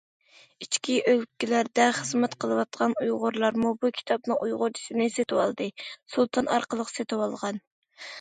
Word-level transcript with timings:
ئىچكى 0.65 0.93
ئۆلكىلەردە 1.09 1.83
خىزمەت 1.97 2.35
قىلىۋاتقان 2.45 2.95
ئۇيغۇرلارمۇ 3.03 3.73
بۇ 3.83 3.91
كىتابنىڭ 3.99 4.39
ئۇيغۇرچىسىنى 4.47 5.07
سېتىۋالدى 5.19 5.69
سۇلتان 6.15 6.51
ئارقىلىق 6.57 6.91
سېتىۋالغان. 6.95 7.61